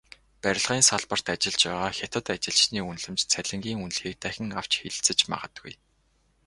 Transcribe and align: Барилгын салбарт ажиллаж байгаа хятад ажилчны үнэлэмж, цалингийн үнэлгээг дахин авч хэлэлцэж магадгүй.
Барилгын 0.43 0.81
салбарт 0.89 1.25
ажиллаж 1.33 1.63
байгаа 1.67 1.91
хятад 1.99 2.25
ажилчны 2.35 2.79
үнэлэмж, 2.89 3.19
цалингийн 3.31 3.81
үнэлгээг 3.85 4.15
дахин 4.23 4.49
авч 4.59 4.71
хэлэлцэж 4.81 5.19
магадгүй. 5.31 5.73